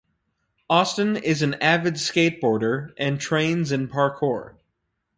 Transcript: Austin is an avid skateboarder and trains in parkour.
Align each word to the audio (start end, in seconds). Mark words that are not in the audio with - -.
Austin 0.67 1.15
is 1.15 1.43
an 1.43 1.53
avid 1.61 1.93
skateboarder 1.93 2.89
and 2.97 3.21
trains 3.21 3.71
in 3.71 3.87
parkour. 3.87 4.55